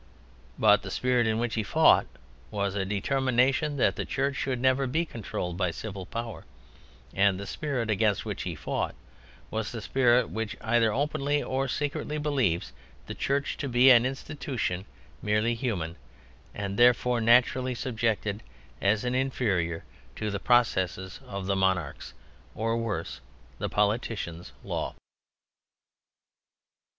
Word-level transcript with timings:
But 0.57 0.81
the 0.81 0.89
spirit 0.89 1.27
in 1.27 1.37
which 1.37 1.53
he 1.53 1.61
fought 1.61 2.07
was 2.49 2.73
a 2.73 2.85
determination 2.85 3.77
that 3.77 3.95
the 3.97 4.03
Church 4.03 4.35
should 4.35 4.59
never 4.59 4.87
be 4.87 5.05
controlled 5.05 5.57
by 5.57 5.67
the 5.67 5.73
civil 5.73 6.07
power, 6.07 6.43
and 7.13 7.39
the 7.39 7.45
spirit 7.45 7.91
against 7.91 8.25
which 8.25 8.41
he 8.41 8.55
fought 8.55 8.95
was 9.51 9.71
the 9.71 9.79
spirit 9.79 10.31
which 10.31 10.57
either 10.59 10.91
openly 10.91 11.43
or 11.43 11.67
secretly 11.67 12.17
believes 12.17 12.73
the 13.05 13.13
Church 13.13 13.57
to 13.57 13.69
be 13.69 13.91
an 13.91 14.03
institution 14.03 14.85
merely 15.21 15.53
human, 15.53 15.95
and 16.55 16.79
therefore 16.79 17.21
naturally 17.21 17.75
subjected, 17.75 18.41
as 18.81 19.03
an 19.05 19.13
inferior, 19.13 19.83
to 20.15 20.31
the 20.31 20.39
processes 20.39 21.19
of 21.27 21.45
the 21.45 21.55
monarch's 21.55 22.15
(or, 22.55 22.75
worse, 22.75 23.19
the 23.59 23.69
politician's) 23.69 24.51
law. 24.63 24.95